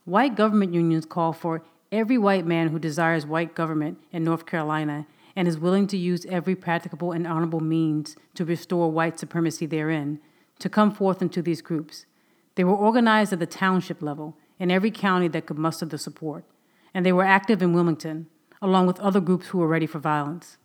White 0.05 0.37
government 0.37 0.73
unions 0.73 1.05
call 1.05 1.33
for 1.33 1.63
every 1.91 2.17
white 2.17 2.47
man 2.47 2.69
who 2.69 2.79
desires 2.79 3.27
white 3.27 3.57
government 3.57 3.99
in 4.13 4.23
North 4.23 4.47
Carolina 4.47 5.05
and 5.35 5.49
is 5.49 5.59
willing 5.59 5.89
to 5.89 5.97
use 5.97 6.25
every 6.27 6.55
practicable 6.55 7.11
and 7.11 7.27
honorable 7.27 7.59
means 7.59 8.15
to 8.35 8.45
restore 8.45 8.93
white 8.93 9.19
supremacy 9.19 9.67
therein 9.67 10.21
to 10.61 10.69
come 10.69 10.93
forth 10.93 11.21
into 11.21 11.43
these 11.43 11.61
groups. 11.61 12.07
They 12.55 12.65
were 12.65 12.75
organized 12.75 13.33
at 13.33 13.39
the 13.39 13.47
township 13.47 14.03
level 14.03 14.37
in 14.59 14.71
every 14.71 14.91
county 14.91 15.29
that 15.29 15.47
could 15.47 15.59
muster 15.59 15.87
the 15.87 15.99
support, 15.99 16.45
and 16.93 17.05
they 17.05 17.13
were 17.13 17.25
active 17.25 17.63
in 17.63 17.73
Wilmington, 17.73 18.29
along 18.63 18.87
with 18.87 19.01
other 19.01 19.21
groups 19.21 19.49
who 19.49 19.59
were 19.59 19.69
ready 19.69 19.87
for 19.87 19.99
violence. 19.99 20.57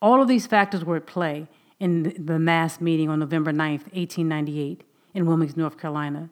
All 0.00 0.22
of 0.22 0.28
these 0.28 0.46
factors 0.46 0.84
were 0.84 0.96
at 0.96 1.06
play 1.06 1.48
in 1.80 2.14
the 2.18 2.38
mass 2.38 2.80
meeting 2.80 3.08
on 3.08 3.20
November 3.20 3.52
9, 3.52 3.70
1898, 3.72 4.84
in 5.14 5.26
Wilmington, 5.26 5.60
North 5.60 5.78
Carolina. 5.78 6.30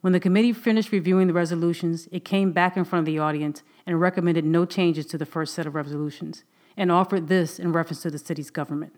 When 0.00 0.12
the 0.12 0.20
committee 0.20 0.52
finished 0.52 0.92
reviewing 0.92 1.26
the 1.26 1.32
resolutions, 1.32 2.08
it 2.12 2.24
came 2.24 2.52
back 2.52 2.76
in 2.76 2.84
front 2.84 3.00
of 3.00 3.06
the 3.06 3.18
audience 3.18 3.62
and 3.86 4.00
recommended 4.00 4.44
no 4.44 4.64
changes 4.64 5.06
to 5.06 5.18
the 5.18 5.26
first 5.26 5.54
set 5.54 5.66
of 5.66 5.74
resolutions 5.74 6.44
and 6.76 6.92
offered 6.92 7.28
this 7.28 7.58
in 7.58 7.72
reference 7.72 8.02
to 8.02 8.10
the 8.10 8.18
city's 8.18 8.50
government. 8.50 8.94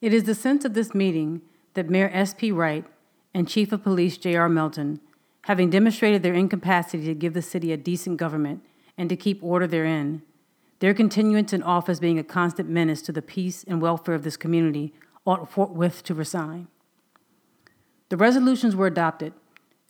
It 0.00 0.14
is 0.14 0.24
the 0.24 0.34
sense 0.34 0.64
of 0.64 0.74
this 0.74 0.94
meeting 0.94 1.42
that 1.78 1.88
Mayor 1.88 2.10
S.P. 2.12 2.50
Wright 2.50 2.84
and 3.32 3.48
Chief 3.48 3.70
of 3.70 3.84
Police 3.84 4.16
J.R. 4.16 4.48
Melton, 4.48 4.98
having 5.42 5.70
demonstrated 5.70 6.24
their 6.24 6.34
incapacity 6.34 7.04
to 7.04 7.14
give 7.14 7.34
the 7.34 7.40
city 7.40 7.70
a 7.70 7.76
decent 7.76 8.16
government 8.16 8.64
and 8.96 9.08
to 9.08 9.14
keep 9.14 9.40
order 9.44 9.68
therein, 9.68 10.22
their 10.80 10.92
continuance 10.92 11.52
in 11.52 11.62
office 11.62 12.00
being 12.00 12.18
a 12.18 12.24
constant 12.24 12.68
menace 12.68 13.00
to 13.02 13.12
the 13.12 13.22
peace 13.22 13.64
and 13.68 13.80
welfare 13.80 14.16
of 14.16 14.24
this 14.24 14.36
community 14.36 14.92
ought 15.24 15.48
forthwith 15.48 16.02
to 16.02 16.14
resign. 16.14 16.66
The 18.08 18.16
resolutions 18.16 18.74
were 18.74 18.88
adopted. 18.88 19.32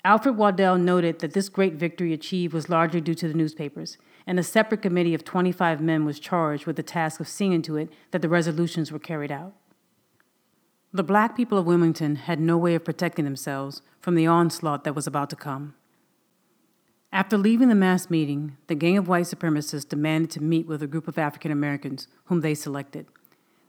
Alfred 0.05 0.37
Waddell 0.37 0.77
noted 0.77 1.21
that 1.21 1.33
this 1.33 1.49
great 1.49 1.77
victory 1.77 2.13
achieved 2.13 2.53
was 2.53 2.69
largely 2.69 3.01
due 3.01 3.15
to 3.15 3.29
the 3.29 3.35
newspapers, 3.35 3.97
and 4.27 4.39
a 4.39 4.43
separate 4.43 4.83
committee 4.83 5.15
of 5.15 5.25
25 5.25 5.81
men 5.81 6.05
was 6.05 6.21
charged 6.21 6.67
with 6.67 6.77
the 6.77 6.83
task 6.83 7.19
of 7.19 7.29
seeing 7.29 7.63
to 7.63 7.79
it 7.79 7.89
that 8.11 8.21
the 8.21 8.29
resolutions 8.29 8.93
were 8.93 8.99
carried 8.99 9.33
out. 9.33 9.55
The 10.91 11.03
black 11.03 11.37
people 11.37 11.59
of 11.59 11.67
Wilmington 11.67 12.17
had 12.17 12.41
no 12.41 12.57
way 12.57 12.75
of 12.75 12.85
protecting 12.85 13.27
themselves 13.27 13.83
from 14.01 14.15
the 14.15 14.27
onslaught 14.27 14.85
that 14.85 14.95
was 14.95 15.07
about 15.07 15.29
to 15.31 15.37
come. 15.37 15.75
After 17.13 17.37
leaving 17.37 17.69
the 17.69 17.75
mass 17.75 18.09
meeting, 18.09 18.57
the 18.69 18.75
gang 18.75 18.97
of 18.97 19.07
white 19.07 19.27
supremacists 19.27 19.89
demanded 19.89 20.31
to 20.31 20.43
meet 20.43 20.67
with 20.67 20.83
a 20.83 20.87
group 20.87 21.07
of 21.07 21.19
African 21.19 21.51
Americans 21.51 22.09
whom 22.25 22.41
they 22.41 22.55
selected. 22.55 23.07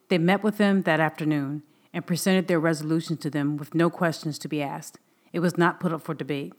They 0.08 0.18
met 0.18 0.44
with 0.44 0.58
them 0.58 0.84
that 0.84 1.02
afternoon 1.02 1.64
and 1.94 2.08
presented 2.08 2.48
their 2.48 2.60
resolution 2.60 3.18
to 3.18 3.30
them 3.30 3.58
with 3.58 3.76
no 3.76 3.90
questions 3.90 4.40
to 4.40 4.48
be 4.48 4.62
asked. 4.62 4.98
It 5.34 5.40
was 5.40 5.58
not 5.58 5.80
put 5.80 5.92
up 5.92 6.02
for 6.02 6.14
debate. 6.14 6.54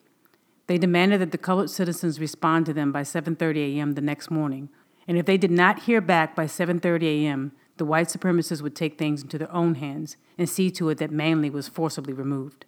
They 0.66 0.76
demanded 0.76 1.22
that 1.22 1.32
the 1.32 1.38
colored 1.38 1.70
citizens 1.70 2.20
respond 2.20 2.66
to 2.66 2.74
them 2.74 2.92
by 2.92 3.02
7:30 3.02 3.76
a.m. 3.76 3.94
the 3.94 4.00
next 4.00 4.30
morning, 4.30 4.68
and 5.08 5.16
if 5.16 5.24
they 5.24 5.38
did 5.38 5.50
not 5.50 5.80
hear 5.80 6.00
back 6.00 6.36
by 6.36 6.44
7:30 6.44 7.02
a.m., 7.02 7.52
the 7.80 7.86
white 7.86 8.08
supremacists 8.08 8.60
would 8.60 8.76
take 8.76 8.98
things 8.98 9.22
into 9.22 9.38
their 9.38 9.50
own 9.50 9.76
hands 9.76 10.18
and 10.36 10.46
see 10.46 10.70
to 10.70 10.90
it 10.90 10.98
that 10.98 11.10
Manly 11.10 11.48
was 11.48 11.66
forcibly 11.66 12.12
removed. 12.12 12.66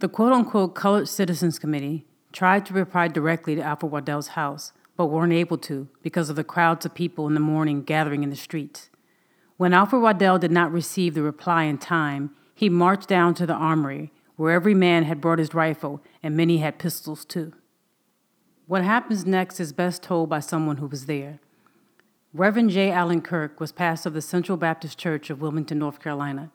The 0.00 0.10
quote 0.10 0.34
unquote 0.34 0.74
Colored 0.74 1.08
Citizens 1.08 1.58
Committee 1.58 2.04
tried 2.32 2.66
to 2.66 2.74
reply 2.74 3.08
directly 3.08 3.54
to 3.54 3.62
Alfred 3.62 3.90
Waddell's 3.90 4.28
house, 4.28 4.74
but 4.94 5.06
weren't 5.06 5.32
able 5.32 5.56
to 5.56 5.88
because 6.02 6.28
of 6.28 6.36
the 6.36 6.44
crowds 6.44 6.84
of 6.84 6.94
people 6.94 7.26
in 7.26 7.32
the 7.32 7.40
morning 7.40 7.80
gathering 7.82 8.22
in 8.22 8.28
the 8.28 8.36
streets. 8.36 8.90
When 9.56 9.72
Alfred 9.72 10.02
Waddell 10.02 10.38
did 10.38 10.50
not 10.50 10.70
receive 10.70 11.14
the 11.14 11.22
reply 11.22 11.62
in 11.62 11.78
time, 11.78 12.32
he 12.54 12.68
marched 12.68 13.08
down 13.08 13.32
to 13.36 13.46
the 13.46 13.54
armory, 13.54 14.12
where 14.36 14.52
every 14.52 14.74
man 14.74 15.04
had 15.04 15.22
brought 15.22 15.38
his 15.38 15.54
rifle 15.54 16.02
and 16.22 16.36
many 16.36 16.58
had 16.58 16.78
pistols 16.78 17.24
too. 17.24 17.54
What 18.66 18.84
happens 18.84 19.24
next 19.24 19.60
is 19.60 19.72
best 19.72 20.02
told 20.02 20.28
by 20.28 20.40
someone 20.40 20.76
who 20.76 20.88
was 20.88 21.06
there. 21.06 21.40
Reverend 22.36 22.68
J. 22.68 22.90
Allen 22.90 23.22
Kirk 23.22 23.58
was 23.58 23.72
pastor 23.72 24.10
of 24.10 24.12
the 24.12 24.20
Central 24.20 24.58
Baptist 24.58 24.98
Church 24.98 25.30
of 25.30 25.40
Wilmington, 25.40 25.78
North 25.78 26.00
Carolina. 26.00 26.50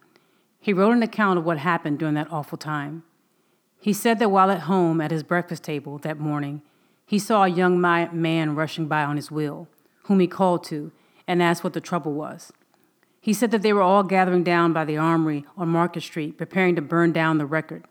He 0.59 0.73
wrote 0.73 0.91
an 0.91 1.01
account 1.01 1.39
of 1.39 1.43
what 1.43 1.57
happened 1.57 1.97
during 1.97 2.13
that 2.13 2.31
awful 2.31 2.59
time. 2.59 3.01
He 3.79 3.91
said 3.91 4.19
that 4.19 4.29
while 4.29 4.51
at 4.51 4.61
home 4.61 5.01
at 5.01 5.09
his 5.09 5.23
breakfast 5.23 5.63
table 5.63 5.97
that 5.97 6.19
morning, 6.19 6.61
he 7.07 7.17
saw 7.17 7.45
a 7.45 7.47
young 7.47 7.81
man 7.81 8.53
rushing 8.53 8.85
by 8.85 9.03
on 9.03 9.15
his 9.15 9.31
wheel, 9.31 9.67
whom 10.03 10.19
he 10.19 10.27
called 10.27 10.63
to 10.65 10.91
and 11.27 11.41
asked 11.41 11.63
what 11.63 11.73
the 11.73 11.81
trouble 11.81 12.13
was. 12.13 12.53
He 13.19 13.33
said 13.33 13.49
that 13.49 13.63
they 13.63 13.73
were 13.73 13.81
all 13.81 14.03
gathering 14.03 14.43
down 14.43 14.73
by 14.73 14.85
the 14.85 14.97
armory 14.97 15.47
on 15.57 15.69
Market 15.69 16.03
Street, 16.03 16.37
preparing 16.37 16.75
to 16.75 16.83
burn 16.83 17.11
down 17.11 17.39
the 17.39 17.47
record. 17.47 17.85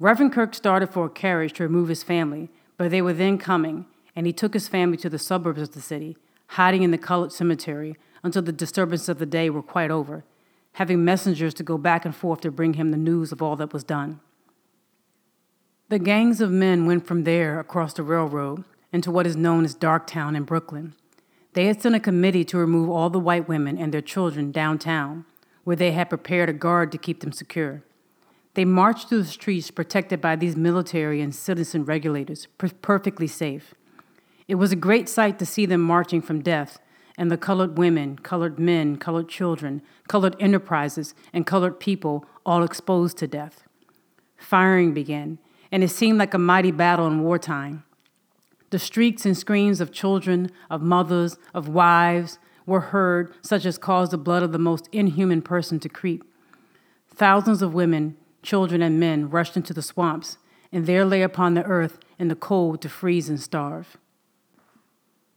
Reverend 0.00 0.32
Kirk 0.32 0.54
started 0.54 0.88
for 0.88 1.04
a 1.04 1.10
carriage 1.10 1.52
to 1.54 1.62
remove 1.62 1.88
his 1.88 2.02
family, 2.02 2.48
but 2.78 2.90
they 2.90 3.02
were 3.02 3.12
then 3.12 3.36
coming, 3.36 3.84
and 4.14 4.26
he 4.26 4.32
took 4.32 4.54
his 4.54 4.66
family 4.66 4.96
to 4.96 5.10
the 5.10 5.18
suburbs 5.18 5.60
of 5.60 5.72
the 5.72 5.82
city, 5.82 6.16
hiding 6.48 6.82
in 6.82 6.90
the 6.90 6.98
colored 6.98 7.32
cemetery 7.32 7.96
until 8.22 8.42
the 8.42 8.52
disturbances 8.52 9.08
of 9.08 9.18
the 9.18 9.26
day 9.26 9.50
were 9.50 9.62
quite 9.62 9.90
over, 9.90 10.24
having 10.72 11.04
messengers 11.04 11.54
to 11.54 11.62
go 11.62 11.78
back 11.78 12.04
and 12.04 12.14
forth 12.14 12.40
to 12.40 12.50
bring 12.50 12.74
him 12.74 12.90
the 12.90 12.96
news 12.96 13.32
of 13.32 13.40
all 13.40 13.56
that 13.56 13.72
was 13.72 13.84
done. 13.84 14.20
The 15.88 15.98
gangs 15.98 16.40
of 16.40 16.50
men 16.50 16.86
went 16.86 17.06
from 17.06 17.24
there 17.24 17.60
across 17.60 17.92
the 17.92 18.02
railroad 18.02 18.64
into 18.92 19.10
what 19.10 19.26
is 19.26 19.36
known 19.36 19.64
as 19.64 19.76
Darktown 19.76 20.36
in 20.36 20.42
Brooklyn. 20.42 20.94
They 21.52 21.66
had 21.66 21.80
sent 21.80 21.94
a 21.94 22.00
committee 22.00 22.44
to 22.44 22.58
remove 22.58 22.90
all 22.90 23.08
the 23.08 23.20
white 23.20 23.48
women 23.48 23.78
and 23.78 23.94
their 23.94 24.02
children 24.02 24.50
downtown, 24.52 25.24
where 25.64 25.76
they 25.76 25.92
had 25.92 26.08
prepared 26.08 26.48
a 26.48 26.52
guard 26.52 26.92
to 26.92 26.98
keep 26.98 27.20
them 27.20 27.32
secure. 27.32 27.82
They 28.54 28.64
marched 28.64 29.08
through 29.08 29.22
the 29.22 29.28
streets 29.28 29.70
protected 29.70 30.20
by 30.20 30.36
these 30.36 30.56
military 30.56 31.20
and 31.20 31.34
citizen 31.34 31.84
regulators, 31.84 32.46
per- 32.58 32.68
perfectly 32.68 33.26
safe. 33.26 33.74
It 34.48 34.56
was 34.56 34.72
a 34.72 34.76
great 34.76 35.08
sight 35.08 35.38
to 35.38 35.46
see 35.46 35.66
them 35.66 35.80
marching 35.80 36.22
from 36.22 36.42
death, 36.42 36.78
and 37.18 37.30
the 37.30 37.36
colored 37.36 37.78
women, 37.78 38.18
colored 38.18 38.58
men, 38.58 38.96
colored 38.96 39.28
children, 39.28 39.82
colored 40.06 40.36
enterprises, 40.38 41.14
and 41.32 41.46
colored 41.46 41.80
people 41.80 42.24
all 42.44 42.62
exposed 42.62 43.16
to 43.18 43.26
death. 43.26 43.64
Firing 44.36 44.94
began, 44.94 45.38
and 45.72 45.82
it 45.82 45.88
seemed 45.88 46.18
like 46.18 46.34
a 46.34 46.38
mighty 46.38 46.70
battle 46.70 47.06
in 47.06 47.22
wartime. 47.22 47.84
The 48.70 48.78
shrieks 48.78 49.26
and 49.26 49.36
screams 49.36 49.80
of 49.80 49.92
children, 49.92 50.50
of 50.70 50.82
mothers, 50.82 51.38
of 51.54 51.68
wives 51.68 52.38
were 52.66 52.80
heard, 52.80 53.32
such 53.42 53.64
as 53.64 53.78
caused 53.78 54.12
the 54.12 54.18
blood 54.18 54.42
of 54.42 54.52
the 54.52 54.58
most 54.58 54.88
inhuman 54.92 55.42
person 55.42 55.80
to 55.80 55.88
creep. 55.88 56.24
Thousands 57.08 57.62
of 57.62 57.74
women, 57.74 58.16
children, 58.42 58.82
and 58.82 59.00
men 59.00 59.30
rushed 59.30 59.56
into 59.56 59.72
the 59.72 59.82
swamps, 59.82 60.38
and 60.70 60.86
there 60.86 61.04
lay 61.04 61.22
upon 61.22 61.54
the 61.54 61.64
earth 61.64 61.98
in 62.18 62.28
the 62.28 62.34
cold 62.34 62.82
to 62.82 62.88
freeze 62.88 63.28
and 63.28 63.40
starve. 63.40 63.96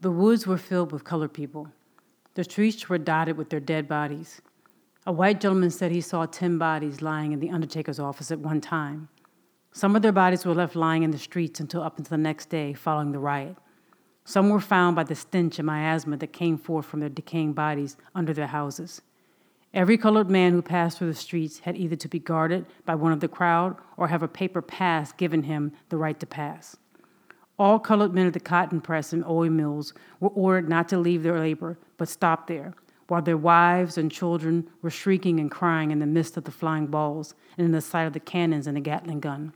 The 0.01 0.11
woods 0.11 0.47
were 0.47 0.57
filled 0.57 0.93
with 0.93 1.03
colored 1.03 1.33
people. 1.33 1.67
The 2.35 2.45
streets 2.45 2.87
were 2.87 2.97
dotted 2.97 3.35
with 3.35 3.49
their 3.49 3.59
dead 3.59 3.89
bodies. 3.89 4.41
A 5.05 5.11
white 5.11 5.41
gentleman 5.41 5.71
said 5.71 5.91
he 5.91 5.99
saw 5.99 6.25
10 6.25 6.57
bodies 6.57 7.01
lying 7.01 7.33
in 7.33 7.41
the 7.41 7.49
undertaker's 7.49 7.99
office 7.99 8.31
at 8.31 8.39
one 8.39 8.61
time. 8.61 9.09
Some 9.73 9.97
of 9.97 10.01
their 10.01 10.13
bodies 10.13 10.45
were 10.45 10.53
left 10.53 10.77
lying 10.77 11.03
in 11.03 11.11
the 11.11 11.17
streets 11.17 11.59
until 11.59 11.83
up 11.83 11.97
until 11.97 12.11
the 12.11 12.23
next 12.23 12.47
day 12.47 12.71
following 12.73 13.11
the 13.11 13.19
riot. 13.19 13.57
Some 14.23 14.49
were 14.49 14.61
found 14.61 14.95
by 14.95 15.03
the 15.03 15.15
stench 15.15 15.59
and 15.59 15.65
miasma 15.65 16.15
that 16.15 16.31
came 16.31 16.57
forth 16.57 16.85
from 16.85 17.01
their 17.01 17.09
decaying 17.09 17.51
bodies 17.51 17.97
under 18.15 18.33
their 18.33 18.47
houses. 18.47 19.01
Every 19.73 19.97
colored 19.97 20.29
man 20.29 20.53
who 20.53 20.61
passed 20.61 20.97
through 20.97 21.07
the 21.07 21.13
streets 21.13 21.59
had 21.59 21.75
either 21.75 21.97
to 21.97 22.07
be 22.07 22.19
guarded 22.19 22.65
by 22.85 22.95
one 22.95 23.11
of 23.11 23.19
the 23.19 23.27
crowd 23.27 23.75
or 23.97 24.07
have 24.07 24.23
a 24.23 24.29
paper 24.29 24.61
pass 24.61 25.11
given 25.11 25.43
him 25.43 25.73
the 25.89 25.97
right 25.97 26.19
to 26.21 26.25
pass. 26.25 26.77
All 27.59 27.77
colored 27.77 28.13
men 28.13 28.25
at 28.25 28.31
the 28.31 28.39
cotton 28.39 28.79
press 28.79 29.11
and 29.11 29.25
oil 29.25 29.49
mills 29.49 29.93
were 30.21 30.29
ordered 30.29 30.69
not 30.69 30.87
to 30.89 30.97
leave 30.97 31.23
their 31.23 31.37
labor, 31.37 31.77
but 31.97 32.07
stop 32.07 32.47
there, 32.47 32.73
while 33.09 33.21
their 33.21 33.35
wives 33.35 33.97
and 33.97 34.09
children 34.09 34.69
were 34.81 34.89
shrieking 34.89 35.41
and 35.41 35.51
crying 35.51 35.91
in 35.91 35.99
the 35.99 36.05
midst 36.05 36.37
of 36.37 36.45
the 36.45 36.51
flying 36.51 36.87
balls 36.87 37.35
and 37.57 37.65
in 37.65 37.73
the 37.73 37.81
sight 37.81 38.03
of 38.03 38.13
the 38.13 38.19
cannons 38.21 38.65
and 38.65 38.77
the 38.77 38.81
Gatling 38.81 39.19
gun. 39.19 39.53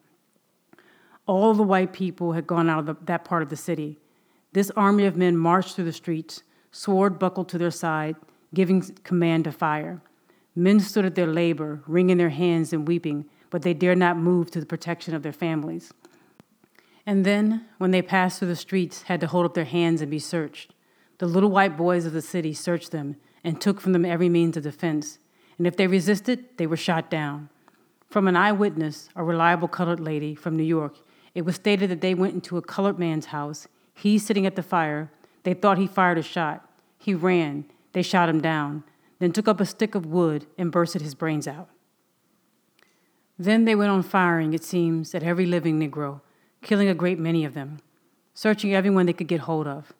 All 1.25 1.53
the 1.53 1.63
white 1.63 1.93
people 1.93 2.33
had 2.33 2.45
gone 2.45 2.69
out 2.69 2.79
of 2.79 2.85
the, 2.87 2.95
that 3.05 3.23
part 3.23 3.41
of 3.41 3.49
the 3.49 3.55
city. 3.55 3.97
This 4.51 4.69
army 4.71 5.05
of 5.05 5.15
men 5.15 5.37
marched 5.37 5.75
through 5.75 5.85
the 5.85 5.93
streets, 5.93 6.43
sword 6.71 7.17
buckled 7.17 7.47
to 7.49 7.57
their 7.57 7.71
side, 7.71 8.17
giving 8.53 8.81
command 9.05 9.45
to 9.45 9.53
fire. 9.53 10.01
Men 10.55 10.81
stood 10.81 11.05
at 11.05 11.15
their 11.15 11.27
labor, 11.27 11.81
wringing 11.87 12.17
their 12.17 12.29
hands 12.29 12.73
and 12.73 12.85
weeping, 12.85 13.25
but 13.49 13.61
they 13.61 13.73
dared 13.73 13.97
not 13.97 14.17
move 14.17 14.51
to 14.51 14.59
the 14.59 14.65
protection 14.65 15.15
of 15.15 15.23
their 15.23 15.31
families. 15.31 15.93
And 17.05 17.25
then, 17.25 17.65
when 17.77 17.91
they 17.91 18.01
passed 18.01 18.39
through 18.39 18.47
the 18.47 18.55
streets, 18.55 19.03
had 19.03 19.19
to 19.21 19.27
hold 19.27 19.45
up 19.45 19.53
their 19.53 19.65
hands 19.65 20.01
and 20.01 20.09
be 20.09 20.19
searched. 20.19 20.73
The 21.17 21.27
little 21.27 21.49
white 21.49 21.77
boys 21.77 22.05
of 22.05 22.13
the 22.13 22.21
city 22.21 22.53
searched 22.53 22.91
them 22.91 23.17
and 23.43 23.59
took 23.59 23.81
from 23.81 23.93
them 23.93 24.05
every 24.05 24.29
means 24.29 24.55
of 24.55 24.63
defense. 24.63 25.19
And 25.57 25.67
if 25.67 25.75
they 25.75 25.87
resisted, 25.87 26.45
they 26.57 26.67
were 26.67 26.77
shot 26.77 27.09
down. 27.09 27.49
From 28.09 28.27
an 28.27 28.35
eyewitness, 28.35 29.09
a 29.15 29.23
reliable 29.23 29.67
colored 29.67 29.99
lady 29.99 30.35
from 30.35 30.55
New 30.55 30.63
York, 30.63 30.97
it 31.35 31.43
was 31.43 31.55
stated 31.55 31.89
that 31.89 32.01
they 32.01 32.13
went 32.13 32.35
into 32.35 32.57
a 32.57 32.61
colored 32.61 32.99
man's 32.99 33.27
house. 33.27 33.67
He 33.93 34.17
sitting 34.17 34.45
at 34.45 34.55
the 34.55 34.63
fire. 34.63 35.11
They 35.43 35.53
thought 35.53 35.77
he 35.77 35.87
fired 35.87 36.17
a 36.17 36.23
shot. 36.23 36.69
He 36.97 37.13
ran. 37.13 37.65
They 37.93 38.01
shot 38.01 38.29
him 38.29 38.41
down, 38.41 38.83
then 39.19 39.31
took 39.31 39.47
up 39.47 39.61
a 39.61 39.65
stick 39.65 39.95
of 39.95 40.05
wood 40.05 40.47
and 40.57 40.71
bursted 40.71 41.01
his 41.01 41.15
brains 41.15 41.47
out. 41.47 41.69
Then 43.39 43.65
they 43.65 43.75
went 43.75 43.91
on 43.91 44.03
firing, 44.03 44.53
it 44.53 44.63
seems, 44.63 45.15
at 45.15 45.23
every 45.23 45.45
living 45.45 45.79
Negro, 45.79 46.21
killing 46.63 46.87
a 46.87 46.95
great 46.95 47.19
many 47.19 47.45
of 47.45 47.53
them, 47.53 47.79
searching 48.33 48.73
everyone 48.73 49.05
they 49.05 49.13
could 49.13 49.27
get 49.27 49.41
hold 49.41 49.67
of. 49.67 49.93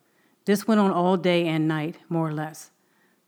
This 0.44 0.66
went 0.66 0.80
on 0.80 0.90
all 0.90 1.16
day 1.16 1.46
and 1.46 1.68
night, 1.68 1.96
more 2.08 2.28
or 2.28 2.32
less. 2.32 2.70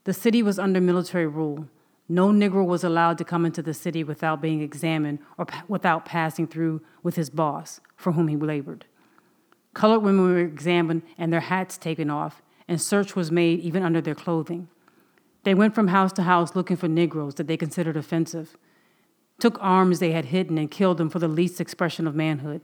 The 0.05 0.13
city 0.13 0.43
was 0.43 0.59
under 0.59 0.81
military 0.81 1.27
rule. 1.27 1.69
No 2.09 2.29
Negro 2.29 2.65
was 2.65 2.85
allowed 2.85 3.19
to 3.19 3.25
come 3.25 3.45
into 3.45 3.63
the 3.63 3.75
city 3.75 4.05
without 4.05 4.41
being 4.41 4.61
examined 4.61 5.19
or 5.37 5.47
without 5.67 6.05
passing 6.05 6.47
through 6.47 6.81
with 7.03 7.17
his 7.17 7.31
boss, 7.31 7.81
for 7.97 8.13
whom 8.13 8.29
he 8.29 8.37
labored. 8.37 8.85
Colored 9.75 10.01
women 10.01 10.25
were 10.25 10.39
examined 10.39 11.03
and 11.19 11.33
their 11.33 11.41
hats 11.41 11.77
taken 11.77 12.09
off, 12.11 12.43
and 12.69 12.81
search 12.81 13.17
was 13.17 13.33
made 13.33 13.61
even 13.61 13.83
under 13.83 14.01
their 14.01 14.15
clothing. 14.15 14.69
They 15.43 15.55
went 15.55 15.75
from 15.75 15.89
house 15.89 16.13
to 16.15 16.23
house 16.23 16.57
looking 16.57 16.77
for 16.77 16.89
Negroes 16.89 17.35
that 17.35 17.47
they 17.47 17.57
considered 17.57 17.97
offensive, 17.97 18.57
took 19.39 19.59
arms 19.61 19.99
they 19.99 20.13
had 20.13 20.27
hidden 20.27 20.59
and 20.59 20.71
killed 20.71 20.99
them 20.99 21.11
for 21.11 21.19
the 21.19 21.29
least 21.29 21.61
expression 21.61 22.07
of 22.07 22.15
manhood. 22.15 22.63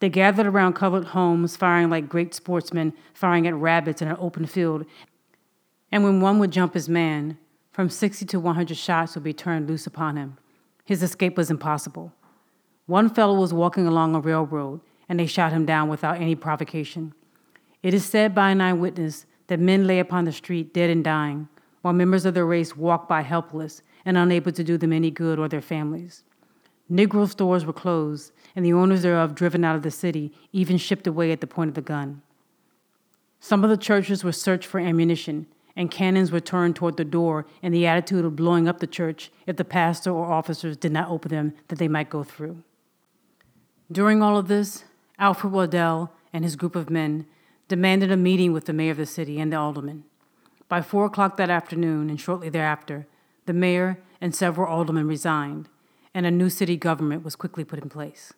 They 0.00 0.08
gathered 0.08 0.46
around 0.46 0.74
colored 0.74 1.06
homes, 1.06 1.56
firing 1.56 1.90
like 1.90 2.08
great 2.08 2.34
sportsmen, 2.34 2.92
firing 3.14 3.46
at 3.46 3.54
rabbits 3.54 4.02
in 4.02 4.08
an 4.08 4.16
open 4.18 4.46
field. 4.46 4.84
And 5.90 6.02
when 6.04 6.20
one 6.20 6.38
would 6.38 6.50
jump 6.50 6.74
his 6.74 6.88
man, 6.88 7.38
from 7.72 7.88
60 7.88 8.24
to 8.26 8.40
100 8.40 8.76
shots 8.76 9.14
would 9.14 9.24
be 9.24 9.32
turned 9.32 9.68
loose 9.68 9.86
upon 9.86 10.16
him. 10.16 10.38
His 10.84 11.02
escape 11.02 11.36
was 11.36 11.50
impossible. 11.50 12.12
One 12.86 13.08
fellow 13.08 13.38
was 13.38 13.54
walking 13.54 13.86
along 13.86 14.14
a 14.14 14.20
railroad, 14.20 14.80
and 15.08 15.18
they 15.18 15.26
shot 15.26 15.52
him 15.52 15.64
down 15.64 15.88
without 15.88 16.20
any 16.20 16.34
provocation. 16.34 17.14
It 17.82 17.94
is 17.94 18.04
said 18.04 18.34
by 18.34 18.50
an 18.50 18.60
eyewitness 18.60 19.26
that 19.46 19.60
men 19.60 19.86
lay 19.86 19.98
upon 19.98 20.24
the 20.24 20.32
street 20.32 20.74
dead 20.74 20.90
and 20.90 21.02
dying, 21.02 21.48
while 21.82 21.94
members 21.94 22.24
of 22.24 22.34
their 22.34 22.46
race 22.46 22.76
walked 22.76 23.08
by 23.08 23.22
helpless 23.22 23.82
and 24.04 24.16
unable 24.16 24.52
to 24.52 24.64
do 24.64 24.76
them 24.76 24.92
any 24.92 25.10
good 25.10 25.38
or 25.38 25.48
their 25.48 25.60
families. 25.60 26.24
Negro 26.90 27.28
stores 27.28 27.64
were 27.64 27.72
closed, 27.72 28.32
and 28.54 28.64
the 28.64 28.72
owners 28.72 29.02
thereof 29.02 29.34
driven 29.34 29.64
out 29.64 29.76
of 29.76 29.82
the 29.82 29.90
city, 29.90 30.32
even 30.52 30.76
shipped 30.76 31.06
away 31.06 31.32
at 31.32 31.40
the 31.40 31.46
point 31.46 31.68
of 31.68 31.74
the 31.74 31.80
gun. 31.80 32.22
Some 33.40 33.64
of 33.64 33.70
the 33.70 33.76
churches 33.76 34.22
were 34.22 34.32
searched 34.32 34.66
for 34.66 34.78
ammunition, 34.80 35.46
and 35.76 35.90
cannons 35.90 36.30
were 36.30 36.40
turned 36.40 36.76
toward 36.76 36.96
the 36.96 37.04
door 37.04 37.46
in 37.62 37.72
the 37.72 37.86
attitude 37.86 38.24
of 38.24 38.36
blowing 38.36 38.68
up 38.68 38.78
the 38.78 38.86
church 38.86 39.30
if 39.46 39.56
the 39.56 39.64
pastor 39.64 40.10
or 40.10 40.32
officers 40.32 40.76
did 40.76 40.92
not 40.92 41.10
open 41.10 41.30
them 41.30 41.52
that 41.68 41.78
they 41.78 41.88
might 41.88 42.10
go 42.10 42.22
through. 42.22 42.62
During 43.90 44.22
all 44.22 44.36
of 44.36 44.48
this, 44.48 44.84
Alfred 45.18 45.52
Waddell 45.52 46.12
and 46.32 46.44
his 46.44 46.56
group 46.56 46.76
of 46.76 46.90
men 46.90 47.26
demanded 47.68 48.10
a 48.10 48.16
meeting 48.16 48.52
with 48.52 48.66
the 48.66 48.72
mayor 48.72 48.92
of 48.92 48.96
the 48.96 49.06
city 49.06 49.40
and 49.40 49.52
the 49.52 49.56
aldermen. 49.56 50.04
By 50.68 50.80
four 50.80 51.06
o'clock 51.06 51.36
that 51.36 51.50
afternoon, 51.50 52.08
and 52.10 52.20
shortly 52.20 52.48
thereafter, 52.48 53.06
the 53.46 53.52
mayor 53.52 53.98
and 54.20 54.34
several 54.34 54.66
aldermen 54.66 55.06
resigned, 55.06 55.68
and 56.14 56.24
a 56.24 56.30
new 56.30 56.48
city 56.48 56.76
government 56.76 57.24
was 57.24 57.34
quickly 57.36 57.64
put 57.64 57.80
in 57.80 57.88
place. 57.88 58.32